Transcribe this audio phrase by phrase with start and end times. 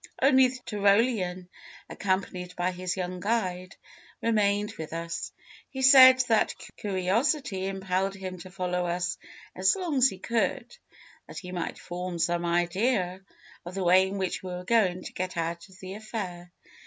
[0.19, 1.47] Only the Tyrolean,
[1.87, 3.75] accompanied by his young guide,
[4.19, 5.31] remained with us.
[5.69, 9.19] He said that curiosity impelled him to follow us
[9.55, 10.75] as long as he could,
[11.27, 13.21] that he might form some idea
[13.63, 16.51] of the way in which we were going to get out of the affair.